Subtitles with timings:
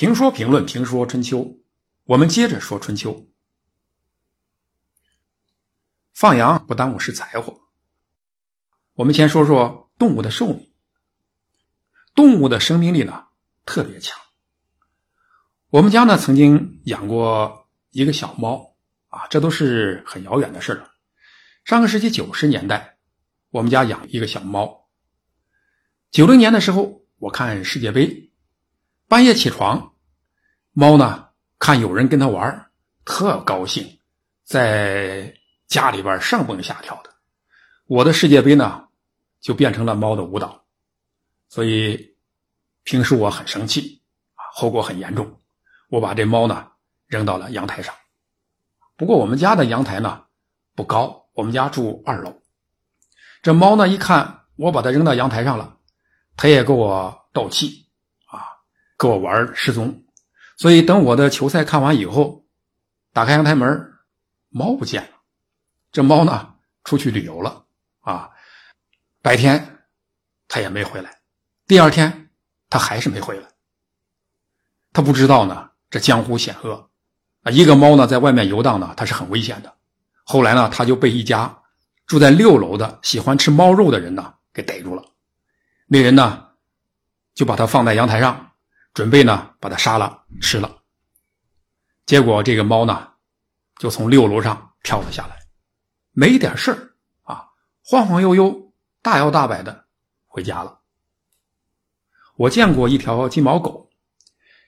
[0.00, 1.58] 评说评论评说春秋，
[2.04, 3.28] 我们接着说春秋。
[6.14, 7.60] 放羊不耽误是柴火。
[8.94, 10.72] 我们先说说动物的寿命。
[12.14, 13.26] 动物的生命力呢
[13.66, 14.18] 特别强。
[15.68, 18.74] 我们家呢曾经养过一个小猫
[19.08, 20.90] 啊，这都是很遥远的事了。
[21.62, 22.96] 上个世纪九十年代，
[23.50, 24.88] 我们家养一个小猫。
[26.10, 28.29] 九零年的时候，我看世界杯，
[29.10, 29.94] 半夜起床，
[30.70, 32.70] 猫呢看有人跟它玩，
[33.04, 33.98] 特高兴，
[34.44, 35.34] 在
[35.66, 37.10] 家里边上蹦下跳的。
[37.88, 38.84] 我的世界杯呢
[39.40, 40.64] 就变成了猫的舞蹈，
[41.48, 42.14] 所以
[42.84, 44.00] 平时我很生气
[44.36, 45.40] 啊，后果很严重。
[45.88, 46.68] 我把这猫呢
[47.08, 47.92] 扔到了阳台上，
[48.94, 50.22] 不过我们家的阳台呢
[50.76, 52.40] 不高，我们家住二楼。
[53.42, 55.78] 这猫呢一看我把它扔到阳台上了，
[56.36, 57.88] 它也跟我斗气，
[59.00, 60.04] 跟我玩失踪。
[60.58, 62.44] 所以等我的球赛看完以后，
[63.14, 63.94] 打开阳台门，
[64.50, 65.08] 猫不见了。
[65.90, 67.64] 这猫呢出去旅游了
[68.02, 68.28] 啊，
[69.22, 69.78] 白天
[70.48, 71.20] 它也没回来，
[71.66, 72.28] 第二天
[72.68, 73.48] 它还是没回来。
[74.92, 75.70] 它不知道呢。
[75.88, 76.88] 这江湖险恶，
[77.42, 79.74] 啊，一个猫呢在外面游荡呢，它是很危险的。
[80.22, 81.62] 后来呢，它就被一家
[82.06, 85.02] 住在六楼的喜欢吃猫肉的人呢给逮住了。
[85.88, 86.46] 那人呢
[87.34, 88.49] 就把它放在阳台上，
[88.92, 90.82] 准备呢把它杀了吃了。
[92.06, 93.12] 结果这个猫呢
[93.78, 95.38] 就从六楼上跳了下来，
[96.12, 97.48] 没点事儿啊，
[97.84, 99.86] 晃晃悠悠、大摇大摆的
[100.26, 100.80] 回家了。
[102.36, 103.90] 我见过一条金毛狗。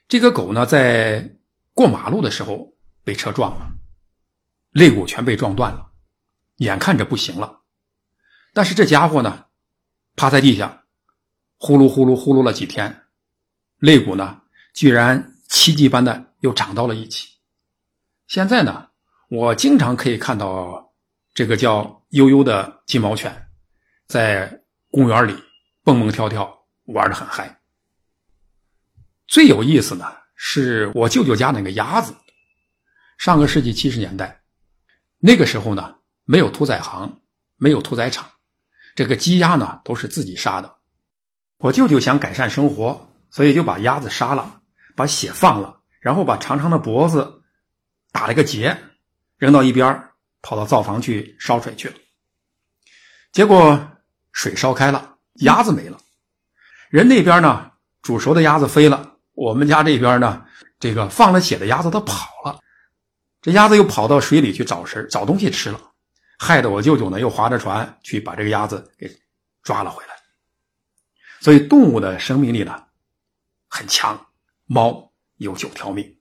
[0.09, 1.37] 这个狗呢，在
[1.73, 3.73] 过马路的时候被车撞了，
[4.71, 5.91] 肋骨全被撞断了，
[6.57, 7.63] 眼看着不行了。
[8.53, 9.47] 但是这家伙呢，
[10.15, 10.85] 趴在地下，
[11.57, 13.02] 呼噜呼噜呼噜了几天，
[13.83, 14.41] 肋骨呢，
[14.75, 17.29] 居然奇迹般的又长到了一起。
[18.29, 18.89] 现在呢，
[19.29, 20.95] 我经常可以看到
[21.35, 23.49] 这个叫悠悠的金毛犬，
[24.07, 25.35] 在公园里
[25.83, 27.61] 蹦蹦跳跳，玩的很嗨。
[29.27, 32.15] 最有意思的是我舅舅家那个鸭子。
[33.19, 34.45] 上个世纪七十年代，
[35.19, 37.21] 那个时候呢，没有屠宰行，
[37.57, 38.31] 没有屠宰场，
[38.95, 40.73] 这个鸡鸭呢都是自己杀的。
[41.59, 44.61] 我舅舅想改善生活，所以就把鸭子杀了，
[44.95, 47.43] 把血放了，然后把长长的脖子
[48.13, 48.77] 打了个结，
[49.39, 50.11] 扔到一边，
[50.43, 51.95] 跑到灶房去烧水去了。
[53.33, 53.91] 结果
[54.33, 55.99] 水烧开了，鸭子没了，
[56.91, 57.73] 人那边呢，
[58.03, 59.17] 煮熟的鸭子飞了。
[59.33, 60.45] 我们家这边呢，
[60.79, 62.61] 这个放了血的鸭子它跑了，
[63.41, 65.81] 这鸭子又跑到水里去找食找东西吃了，
[66.39, 69.11] 害得我舅舅呢又划着船去把这个鸭子给
[69.63, 70.11] 抓了回来。
[71.41, 72.85] 所以动物的生命力呢
[73.75, 74.27] 很强，
[74.67, 76.19] 猫有九条命。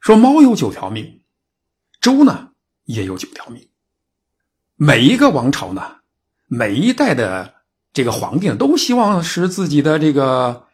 [0.00, 1.20] 说猫有九条命，
[2.00, 2.52] 周呢
[2.84, 3.68] 也有九条命。
[4.74, 5.98] 每一个王朝呢，
[6.46, 7.56] 每一代的
[7.92, 10.68] 这个皇帝都希望使自己的这个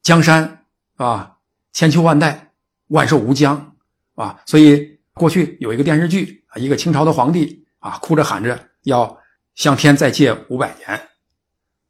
[0.00, 0.64] 江山。
[0.94, 1.38] 啊，
[1.72, 2.52] 千秋万代，
[2.88, 3.74] 万寿无疆，
[4.14, 9.18] 啊，所以过去有一个电视剧啊，一个清朝的皇帝啊，哭着喊着要
[9.56, 11.08] 向天再借五百年，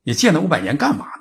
[0.05, 1.20] 你借那五百年干嘛呢？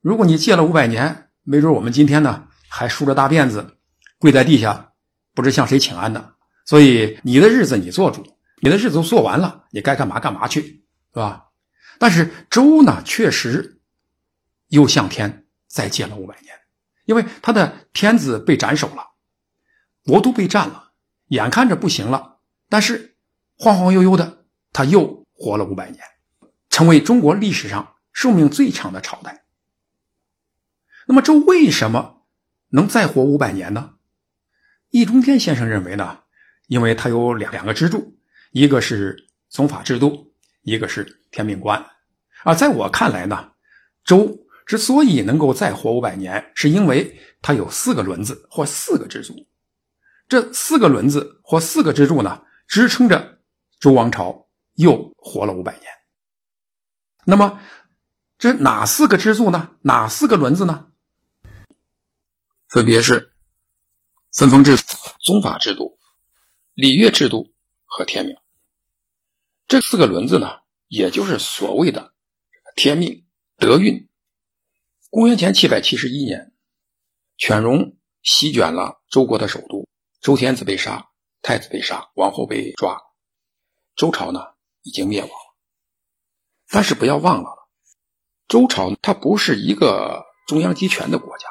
[0.00, 3.76] 如果你借了五百年，没准我们今天呢还梳着大辫子，
[4.18, 4.92] 跪在地下，
[5.34, 6.32] 不知向谁请安呢。
[6.64, 8.24] 所以你的日子你做主，
[8.62, 11.48] 你的日子都做完了，你该干嘛干嘛去，是吧？
[11.98, 13.80] 但是周呢，确实
[14.68, 16.54] 又向天再借了五百年。
[17.04, 19.04] 因为他的天子被斩首了，
[20.04, 20.92] 国都被占了，
[21.28, 22.38] 眼看着不行了，
[22.70, 23.16] 但是
[23.58, 26.02] 晃晃悠悠的他又活了五百年，
[26.70, 29.44] 成为中国历史上寿命最长的朝代。
[31.10, 32.22] 那么，这为什么
[32.68, 33.94] 能再活五百年呢？
[34.90, 36.20] 易中天先生认为呢，
[36.68, 38.16] 因为他有两两个支柱，
[38.52, 39.16] 一个是
[39.48, 40.32] 宗法制度，
[40.62, 41.84] 一个是天命观。
[42.44, 43.50] 啊，在我看来呢，
[44.04, 44.46] 周。
[44.66, 49.34] 之所以能够再活五百年，是因为它有四个轮子或四个支柱。
[50.28, 53.40] 这四个轮子或四个支柱呢，支撑着
[53.80, 55.86] 周王朝又活了五百年。
[57.24, 57.58] 那么，
[58.38, 59.70] 这哪四个支柱呢？
[59.82, 60.89] 哪四个轮子呢？
[62.70, 63.34] 分别是
[64.32, 64.76] 分封制、
[65.20, 65.98] 宗法制度、
[66.72, 67.52] 礼乐制度
[67.84, 68.36] 和天命。
[69.66, 72.14] 这四个轮子呢，也就是所谓的
[72.76, 73.26] 天命、
[73.56, 74.08] 德运。
[75.10, 76.52] 公元前七百七十一年，
[77.36, 79.88] 犬戎席卷了周国的首都，
[80.20, 81.10] 周天子被杀，
[81.42, 83.02] 太子被杀，王后被抓，
[83.96, 84.40] 周朝呢
[84.82, 85.56] 已经灭亡了。
[86.68, 87.50] 但是不要忘了，
[88.46, 91.48] 周朝它不是一个中央集权的国家，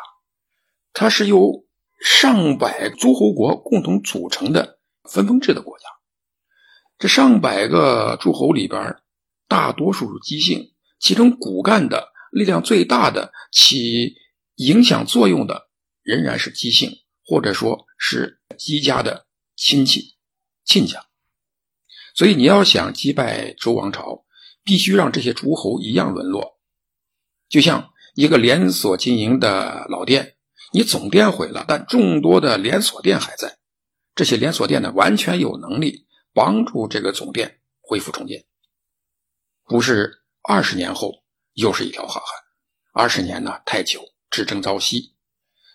[0.93, 1.65] 它是由
[2.01, 5.85] 上百诸侯国共同组成的分封制的国家。
[6.97, 8.97] 这上百个诸侯里边，
[9.47, 14.15] 大多数是姬姓，其中骨干的力量最大的、起
[14.55, 15.69] 影响作用的，
[16.03, 16.91] 仍然是姬姓，
[17.25, 20.15] 或者说是姬家的亲戚、
[20.65, 21.05] 亲家。
[22.15, 24.25] 所以，你要想击败周王朝，
[24.63, 26.59] 必须让这些诸侯一样沦落。
[27.47, 30.35] 就像一个连锁经营的老店，
[30.71, 33.57] 你总店毁了，但众多的连锁店还在。
[34.15, 38.45] 这些连锁店呢，完全有能力帮助这个总店恢复重建。
[39.65, 41.23] 不是二十年后
[41.53, 42.39] 又是一条好汉，
[42.91, 45.15] 二十年呢太久，只争朝夕。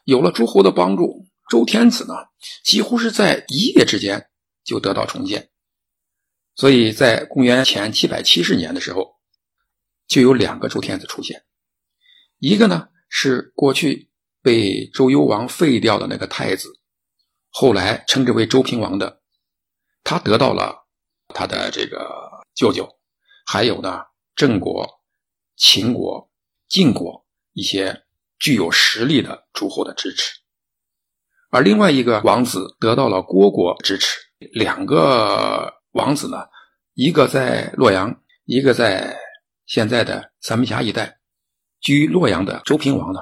[0.04, 2.14] 有了诸侯的帮助，周天子呢
[2.64, 4.28] 几乎是在一夜之间
[4.62, 5.50] 就得到重建。
[6.54, 9.16] 所以在公元前七百七十年的时候，
[10.06, 11.44] 就有两个周天子出现，
[12.38, 14.10] 一个呢是过去
[14.44, 16.78] 被周幽王废掉的那个太子，
[17.48, 19.22] 后来称之为周平王的，
[20.04, 20.86] 他得到了
[21.28, 22.06] 他的这个
[22.54, 22.88] 舅舅，
[23.46, 24.02] 还有呢
[24.36, 24.86] 郑国、
[25.56, 26.30] 秦国、
[26.68, 28.04] 晋国一些
[28.38, 30.40] 具有实力的诸侯的支持，
[31.50, 34.20] 而另外一个王子得到了虢国支持，
[34.52, 35.72] 两个。
[35.94, 36.38] 王子呢，
[36.94, 39.16] 一个在洛阳，一个在
[39.64, 41.20] 现在的三门峡一带。
[41.80, 43.20] 居洛阳的周平王呢，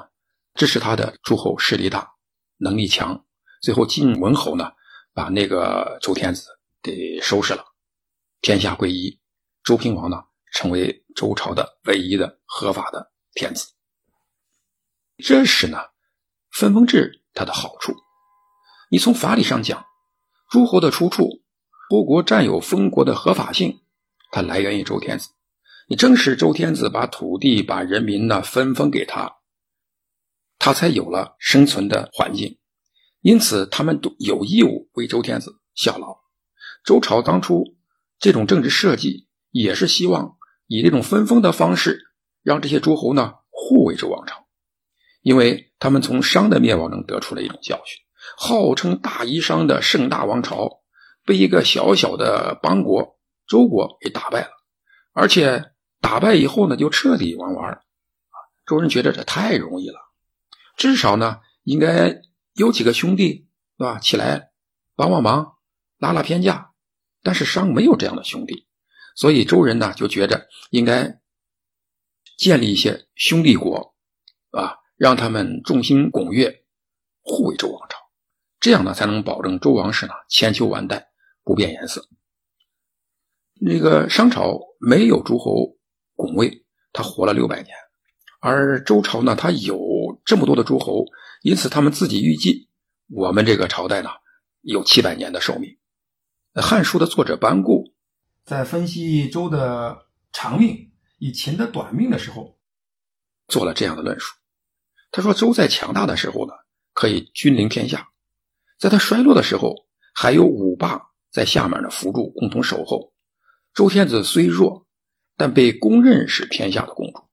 [0.55, 2.11] 支持他的诸侯势力大，
[2.57, 3.25] 能力强。
[3.61, 4.71] 最后晋文侯呢，
[5.13, 6.47] 把那个周天子
[6.81, 7.63] 给收拾了，
[8.41, 9.19] 天下归一。
[9.63, 10.17] 周平王呢，
[10.51, 13.67] 成为周朝的唯一的合法的天子。
[15.17, 15.77] 这是呢，
[16.51, 17.95] 分封制它的好处。
[18.89, 19.85] 你从法理上讲，
[20.49, 21.41] 诸侯的出处。
[21.89, 23.81] 诸国占有封国的合法性，
[24.31, 25.29] 它来源于周天子。
[25.87, 29.31] 你正是周天子把土地、把人民呢分封给他，
[30.63, 32.57] 他才有了生存的环境。
[33.19, 36.15] 因此，他们都有义务为周天子效劳。
[36.85, 37.75] 周朝当初
[38.17, 40.37] 这种政治设计，也是希望
[40.67, 41.99] 以这种分封的方式，
[42.43, 44.45] 让这些诸侯呢护卫周王朝，
[45.21, 47.99] 因为他们从商的灭亡中得出了一种教训：
[48.37, 50.79] 号称大夷商的盛大王朝。
[51.25, 53.17] 被一个小小的邦国
[53.47, 54.49] 周国给打败了，
[55.13, 57.79] 而且打败以后呢，就彻底玩完啊！
[58.65, 59.99] 周人觉得这太容易了，
[60.75, 62.21] 至少呢，应该
[62.53, 63.47] 有几个兄弟
[63.77, 64.51] 是吧，起来
[64.95, 65.57] 帮帮忙，
[65.97, 66.73] 拉拉偏架。
[67.21, 68.67] 但是商没有这样的兄弟，
[69.15, 71.21] 所以周人呢就觉着应该
[72.37, 73.95] 建立一些兄弟国
[74.51, 76.65] 啊，让他们众星拱月，
[77.21, 77.97] 护卫周王朝，
[78.59, 81.09] 这样呢才能保证周王室呢千秋万代。
[81.45, 82.07] 不变颜色。
[83.59, 85.75] 那个商朝没有诸侯
[86.15, 87.75] 拱卫，他活了六百年；
[88.39, 89.77] 而周朝呢，他有
[90.25, 91.05] 这么多的诸侯，
[91.41, 92.69] 因此他们自己预计，
[93.09, 94.09] 我们这个朝代呢
[94.61, 95.77] 有七百年的寿命。
[96.61, 97.93] 《汉书》的作者班固
[98.43, 102.57] 在分析周的长命以秦的短命的时候，
[103.47, 104.35] 做了这样的论述。
[105.11, 106.53] 他说：“周在强大的时候呢，
[106.93, 107.99] 可以君临天下；
[108.79, 109.75] 在他衰落的时候，
[110.13, 113.11] 还有五霸。”在下面呢辅助共同守候。
[113.73, 114.85] 周天子虽弱，
[115.35, 117.27] 但被公认是天下的公主。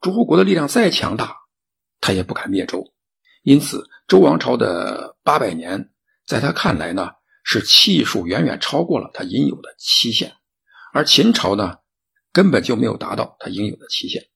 [0.00, 1.36] 诸侯国的力量再强大，
[2.02, 2.92] 他也不敢灭周。
[3.42, 5.90] 因此，周王朝的八百年，
[6.26, 7.08] 在他看来呢，
[7.42, 10.34] 是气数远远超过了他应有的期限。
[10.92, 11.78] 而秦朝呢，
[12.32, 14.28] 根本就没有达到他应有的期限。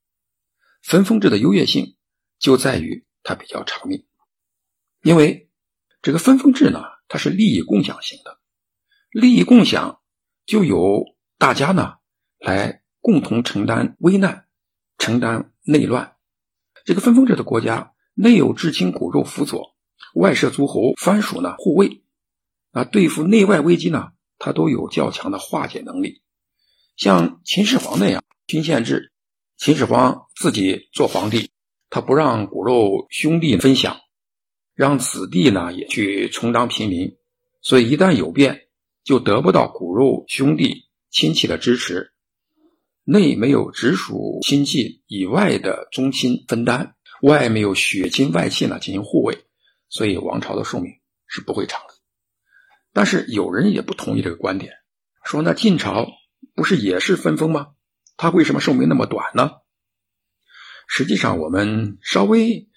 [0.83, 1.97] 分封制的优越性
[2.39, 4.07] 就在于它比较长命，
[5.03, 5.51] 因为
[6.01, 8.39] 这个分封制呢，它是利益共享型的。
[9.11, 10.01] 利益共享，
[10.47, 11.05] 就由
[11.39, 11.95] 大家呢
[12.39, 14.47] 来共同承担危难，
[14.99, 16.16] 承担内乱。
[16.87, 19.75] 这个分封制的国家，内有至亲骨肉辅佐，
[20.14, 22.05] 外设诸侯藩属呢护卫，
[22.71, 26.23] 啊，对付内外危机呢，他都有较强的化解能力。
[26.97, 29.12] 像秦始皇那样，郡县制，
[29.57, 31.50] 秦始皇自己做皇帝，
[31.90, 33.97] 他不让骨肉兄弟分享，
[34.73, 37.16] 让子弟呢也去充当平民，
[37.62, 38.62] 所以一旦有变。
[39.02, 42.11] 就得不到骨肉兄弟亲戚的支持，
[43.09, 49.47] 内没有直属亲戚以外的宗亲分担，外没有血亲外戚呢进行护卫，
[49.89, 50.93] 所以王朝的寿命
[51.29, 51.95] 是不会长的。
[52.93, 54.73] 但是有人也不同意这个观点，
[55.25, 56.09] 说那晋朝
[56.57, 57.69] 不是也是分封吗？
[58.17, 59.53] 他为什么寿命那么短呢？
[60.89, 62.69] 实际上，我们稍微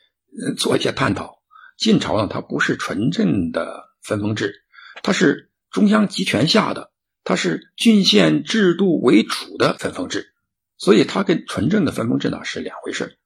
[0.57, 1.41] 做一些探讨，
[1.75, 4.63] 晋朝呢，它不是纯正的分封制，
[5.03, 5.48] 它是。
[5.71, 6.88] 中央集权下的，
[7.29, 10.33] 它是郡县制度为主的分封制，
[10.77, 13.19] 所以它跟纯正的分封制呢是两回事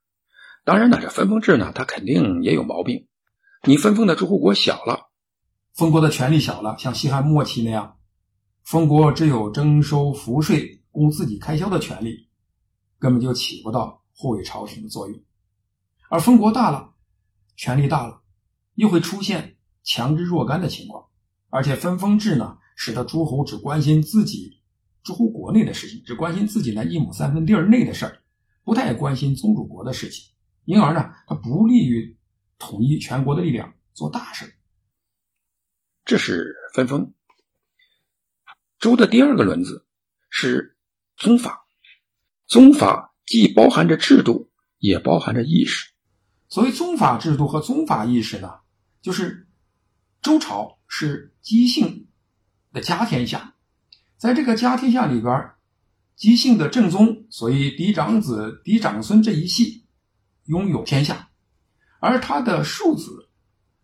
[0.65, 3.07] 当然呢，这分封制呢，它肯定也有毛病。
[3.63, 5.09] 你分封的诸侯国小了，
[5.73, 7.95] 封国的权力小了，像西汉末期那样，
[8.65, 12.27] 封国只有征收赋税供自己开销的权利，
[12.99, 15.17] 根本就起不到护卫朝廷的作用。
[16.09, 16.89] 而封国大了，
[17.55, 18.21] 权力大了，
[18.75, 21.05] 又会出现强制若干的情况，
[21.49, 24.61] 而且分封制呢，使得诸侯只关心自己
[25.03, 28.21] 诸侯国内的事情，只关心自己那一亩三分地儿内的事儿，
[28.63, 30.33] 不太关心宗主国的事情，
[30.65, 32.17] 因而呢，它不利于
[32.57, 34.53] 统一全国的力量做大事。
[36.05, 37.13] 这是分封。
[38.79, 39.85] 周的第二个轮子
[40.29, 40.77] 是
[41.15, 41.65] 宗法，
[42.47, 45.91] 宗法既包含着制度，也包含着意识。
[46.49, 48.49] 所谓宗法制度和宗法意识呢，
[49.01, 49.47] 就是
[50.21, 52.02] 周朝是姬姓
[52.73, 53.53] 的家天下，
[54.17, 55.51] 在这个家天下里边，
[56.15, 59.85] 姬姓的正宗，所以嫡长子、嫡长孙这一系
[60.45, 61.29] 拥有天下，
[61.99, 63.29] 而他的庶子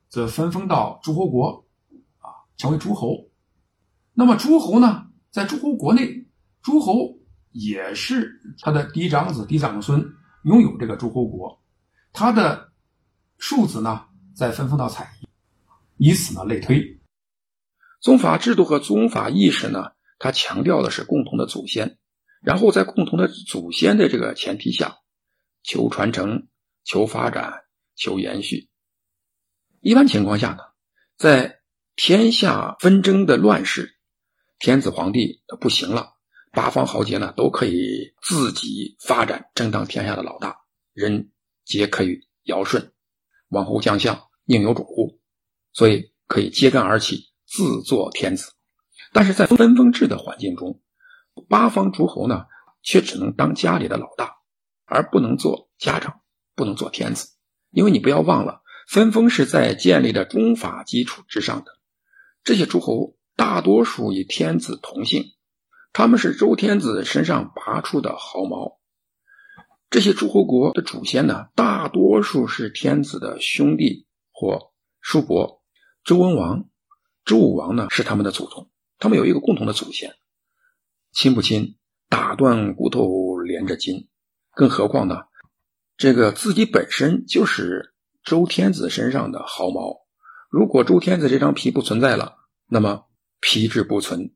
[0.10, 1.66] 则分封到诸侯国，
[2.18, 2.28] 啊，
[2.58, 3.30] 成为诸侯。
[4.14, 6.28] 那么诸侯呢，在诸侯国内，
[6.62, 7.16] 诸侯
[7.52, 10.04] 也是他的嫡长子、嫡长孙
[10.44, 11.62] 拥有这个诸侯国。
[12.12, 12.72] 他的
[13.38, 14.04] 庶子呢，
[14.34, 15.28] 再分封到采邑，
[16.10, 16.99] 以此呢类推。
[18.00, 21.98] 宗法制度和宗法意识呢，它强调的是共同的祖先，
[22.42, 24.98] 然后在共同的祖先的这个前提下，
[25.64, 26.48] 求传承、
[26.84, 27.66] 求发展、
[27.96, 28.70] 求延续。
[29.82, 30.60] 一般情况下呢，
[31.18, 31.60] 在
[31.96, 33.98] 天下纷争的乱世，
[34.60, 36.14] 天子皇帝不行了，
[36.52, 40.58] 八方豪杰呢都可以自己发展，争当天下的老大
[40.94, 41.32] 人。
[41.66, 42.94] 皆可以尧舜，
[43.50, 45.20] 王侯将相宁有种乎？
[45.72, 48.52] 所以可以揭竿而起，自作天子。
[49.12, 50.80] 但是在分封制的环境中，
[51.48, 52.46] 八方诸侯呢，
[52.84, 54.36] 却只能当家里的老大，
[54.86, 56.22] 而不能做家长，
[56.56, 57.30] 不能做天子。
[57.72, 61.72] 因为你不要忘了，分封是在建立的宗法基础之上的。
[62.44, 65.24] 这些诸侯大多数与天子同姓，
[65.92, 68.80] 他们是周天子身上拔出的毫毛。
[69.90, 75.64] 这些诸侯国的祖先呢，大多数是天子的兄弟或叔伯。
[76.04, 76.69] 周文王、
[77.30, 78.72] 周武王呢，是他们的祖宗。
[78.98, 80.16] 他们有一个共同的祖先，
[81.12, 81.78] 亲不亲？
[82.08, 84.10] 打断骨头连着筋。
[84.56, 85.26] 更何况呢，
[85.96, 87.94] 这个自己本身就是
[88.24, 90.08] 周天子身上的毫毛。
[90.50, 93.06] 如果周天子这张皮不存在了，那么
[93.40, 94.34] 皮质不存，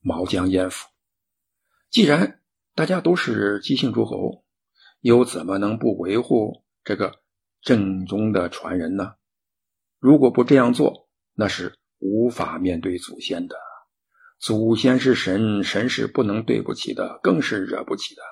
[0.00, 0.88] 毛将焉附？
[1.90, 2.40] 既然
[2.74, 4.46] 大家都是姬姓诸侯。
[5.02, 7.20] 又怎么能不维护这个
[7.60, 9.14] 正宗的传人呢？
[9.98, 11.78] 如果不这样做，那是
[12.30, 13.56] 法面对祖先的。
[14.38, 18.22] 祖先是神，神是不能对不起的，更是惹不起的。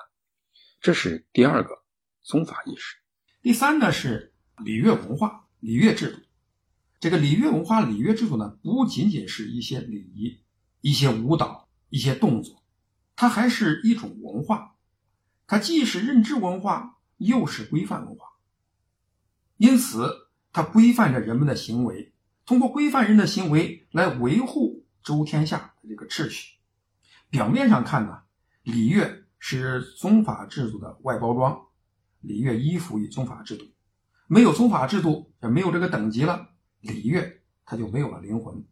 [0.81, 1.83] 这是第二个
[2.23, 2.97] 宗法意识。
[3.41, 6.21] 第三呢是礼乐文化、礼乐制度。
[6.99, 10.41] 这个礼乐文化、礼乐制度呢，不仅仅是一些礼仪、
[10.81, 12.63] 一些舞蹈、一些动作，
[13.15, 14.75] 它还是一种文化。
[15.47, 18.25] 它既是认知文化，又是规范文化，
[19.57, 22.13] 因此它规范着人们的行为，
[22.49, 26.57] 通过规范人的行为来维护周天下的这个秩序。
[27.29, 28.23] 表面上看呢，
[28.63, 31.67] 礼乐是宗法制度的外包装，
[32.21, 33.65] 礼乐依附于宗法制度，
[34.25, 38.65] 没有宗法制度，也没有这个等级了，礼乐它就没有了灵魂。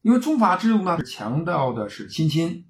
[0.00, 2.66] 因为宗法制度呢，强调的是亲亲、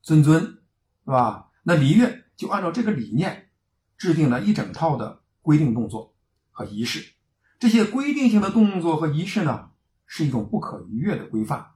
[0.00, 1.50] 尊尊，是吧？
[1.62, 2.22] 那礼乐。
[2.36, 3.50] 就按照这个理念，
[3.98, 6.14] 制定了一整套的规定动作
[6.50, 7.15] 和仪式。
[7.58, 9.70] 这些规定性的动作和仪式呢，
[10.06, 11.72] 是一种不可逾越的规范。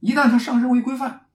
[0.00, 1.26] 一旦它上升为规范，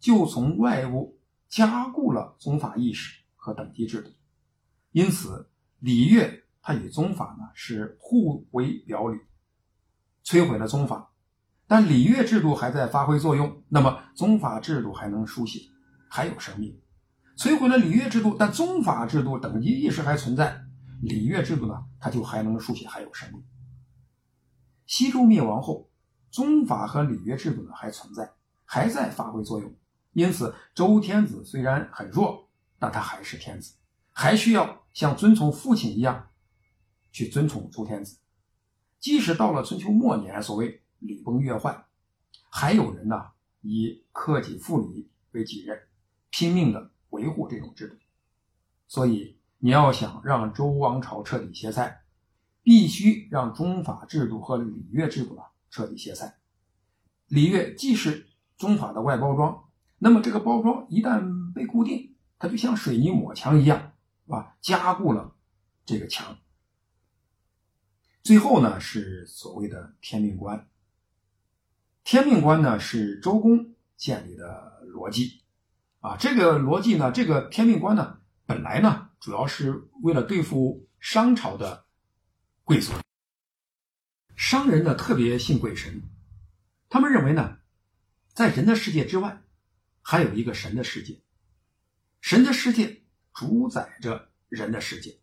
[0.00, 4.10] 就从外部加固了宗法意识和等级制度。
[4.90, 9.20] 因此，礼乐它与宗法呢是互为表里，
[10.24, 11.12] 摧毁了宗法，
[11.68, 15.60] 但礼乐制度还在发挥作用，那么宗法制度还能书写，
[16.08, 16.80] 还有生命。
[17.36, 20.65] 摧毁了礼乐制度，但宗法制度等级意识还存在。
[21.02, 23.32] 礼乐制度呢，它就还能书写，还有神。
[24.86, 25.90] 西周灭亡后，
[26.30, 28.32] 宗法和礼乐制度呢还存在，
[28.64, 29.74] 还在发挥作用。
[30.12, 32.48] 因此，周天子虽然很弱，
[32.78, 33.74] 但他还是天子，
[34.12, 36.30] 还需要像遵从父亲一样
[37.10, 38.18] 去遵从周天子。
[38.98, 41.86] 即使到了春秋末年，所谓礼崩乐坏，
[42.50, 43.16] 还有人呢
[43.60, 45.78] 以克己复礼为己任，
[46.30, 46.92] 拼命的。
[47.10, 47.96] 维护这种制度，
[48.88, 52.02] 所以你要想让周王朝彻底歇菜，
[52.62, 56.38] 必须让宗法制度和礼乐制度啊彻底歇菜。
[57.26, 59.64] 礼乐既是宗法的外包装，
[59.98, 63.92] 那么这个包装一旦被固定，它就像水泥抹墙一样，
[64.26, 64.56] 是吧？
[64.60, 65.34] 加固了
[65.84, 66.36] 这个墙。
[68.22, 70.68] 最后呢是所谓的天命观。
[72.04, 75.42] 天命观呢是周公建立的逻辑，
[76.00, 81.84] 啊，这个逻辑呢，这个天命观呢，本来呢主要是为了对付商朝的
[82.62, 82.92] 贵族。
[84.36, 86.00] 商人呢特别信鬼神，
[86.88, 87.58] 他们认为呢，
[88.34, 89.42] 在人的世界之外，
[90.00, 91.22] 还有一个神的世界，
[92.20, 93.02] 神的世界
[93.34, 95.18] 主宰着人的世界。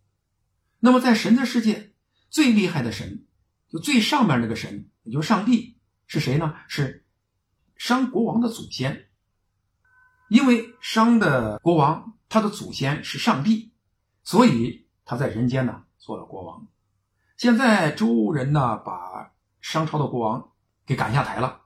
[0.81, 1.93] 那么在神的世界，
[2.29, 3.25] 最厉害的神，
[3.69, 6.53] 就最上面那个神，也就是上帝，是谁呢？
[6.67, 7.05] 是
[7.77, 9.09] 商国王的祖先。
[10.27, 13.72] 因为商的国王他的祖先是上帝，
[14.23, 16.67] 所以他在人间呢做了国王。
[17.37, 20.51] 现在周人呢，把商朝的国王
[20.85, 21.61] 给赶下台了，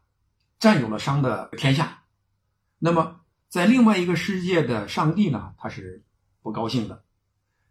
[0.60, 2.04] 占有了商的天下。
[2.80, 6.04] 那么，在另外一个世界的上帝呢，他是
[6.42, 7.04] 不高兴的。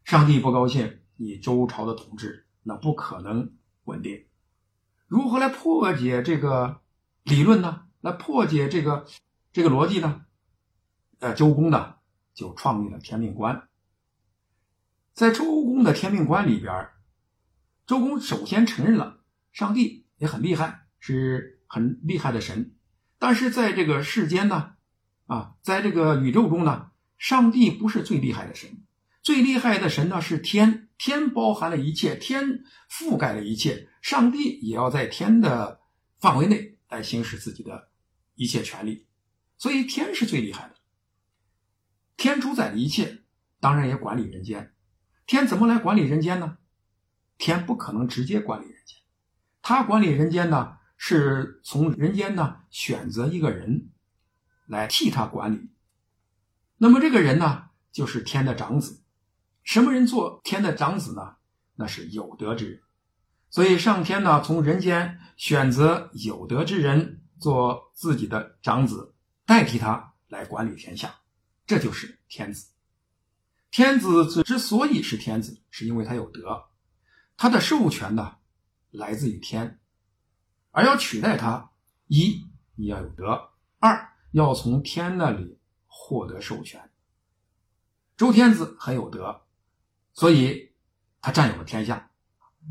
[0.04, 4.26] 上帝不高兴，你周朝的统治那不可能稳定。
[5.06, 6.80] 如何来破解这个
[7.24, 7.86] 理论呢？
[8.00, 9.06] 来破解这个
[9.52, 10.26] 这个逻辑呢？
[11.18, 11.94] 呃，周公呢
[12.34, 13.68] 就创立了天命观。
[15.16, 16.90] 在周公的天命观里边。
[17.86, 22.76] 周公首先承认了上帝也很厉害，是很厉害的神，
[23.18, 24.74] 但是在这个世间呢，
[25.24, 28.84] 啊，在这个宇宙中呢，上帝不是最厉害的神，
[29.22, 35.80] 最厉害的神呢是天，天包含了一切，天覆盖了一切，上帝也要在天的
[36.20, 37.88] 范围内来行使自己的
[38.34, 39.06] 一切权利，
[39.56, 40.74] 所以天是最厉害的，
[42.18, 43.22] 天主宰的一切，
[43.60, 44.74] 当然也管理人间，
[45.26, 46.58] 天怎么来管理人间呢？
[47.36, 48.96] 天不可能直接管理人间，
[49.60, 53.90] 他管理人间呢，是从人间呢选择一个人
[54.66, 55.70] 来替他管理。
[56.78, 59.02] 那么这个人呢，就是天的长子。
[59.64, 61.36] 什么人做天的长子呢？
[61.74, 62.80] 那是有德之人。
[63.50, 71.16] 所以上天呢，从人间选择有德之人做自己的长子，代替他来管理天下，
[71.66, 72.68] 这就是天子。
[73.76, 76.64] 天子之所以是天子，是因为他有德。
[77.36, 78.36] 他的授权呢，
[78.90, 79.78] 来自于天，
[80.70, 81.72] 而要取代他，
[82.06, 82.42] 一
[82.74, 86.90] 你要有德，二要从天那里获得授权。
[88.16, 89.42] 周天子很有德，
[90.14, 90.72] 所以
[91.20, 92.10] 他占有了天下。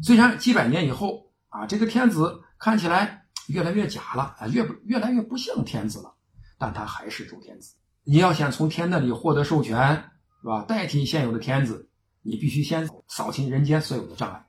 [0.01, 6.15] 虽然几百年以后啊，这个天子看起来越来越假了啊，越越来越不像天子了，
[6.57, 7.75] 但他还是周天子。
[8.03, 10.09] 你要想从天那里获得授权，
[10.45, 10.61] 是吧？
[10.61, 11.89] 代替现有的天子，
[12.21, 14.45] 你必须先扫清人间所有的障碍。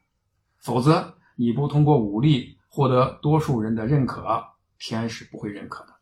[0.58, 4.44] 否则，你不通过武力获得多数人的认可，
[4.78, 5.94] 天是不会认可的。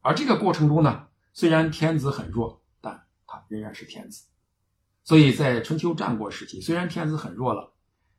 [0.00, 4.24] 而这个过程中呢，虽然天子很弱，但他仍然是天子。
[5.04, 7.72] 所以在春秋战国时期，虽然天子很弱了，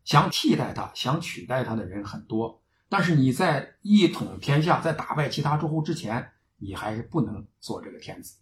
[0.06, 8.38] 想替代他、想取代他的人很多，但是你在一统天下、在打败其他诸侯之前，你还是不能做这个天子。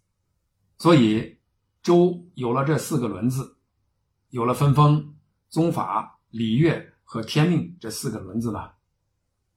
[0.78, 1.37] 所以，
[1.88, 3.56] 周有了这四个轮子，
[4.28, 5.16] 有了分封、
[5.48, 6.92] 宗法、礼乐。
[7.10, 8.72] 和天命这四个轮子呢，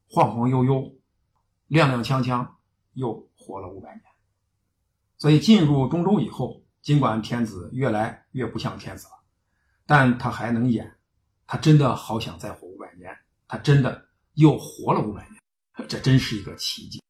[0.07, 0.95] 晃晃悠悠，
[1.67, 2.47] 踉踉跄跄，
[2.93, 4.03] 又活了五百年。
[5.17, 9.13] 所以进入中州以后，尽管天子越来越不像天子了，
[9.85, 10.95] 但他还能演，
[11.45, 13.13] 他真的好想再活五百年，
[13.49, 15.41] 他真的又活了五百年，
[15.89, 17.03] 这真是一个奇迹。